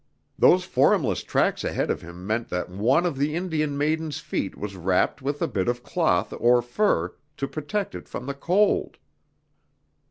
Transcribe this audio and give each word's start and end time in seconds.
Those 0.39 0.63
formless 0.63 1.21
tracks 1.21 1.63
ahead 1.63 1.91
of 1.91 2.01
him 2.01 2.25
meant 2.25 2.49
that 2.49 2.71
one 2.71 3.05
of 3.05 3.19
the 3.19 3.35
Indian 3.35 3.77
maiden's 3.77 4.17
feet 4.17 4.57
was 4.57 4.75
wrapped 4.75 5.21
with 5.21 5.43
a 5.43 5.47
bit 5.47 5.67
of 5.67 5.83
cloth 5.83 6.33
or 6.39 6.63
fur 6.63 7.13
to 7.37 7.47
protect 7.47 7.93
it 7.93 8.09
from 8.09 8.25
the 8.25 8.33
cold. 8.33 8.97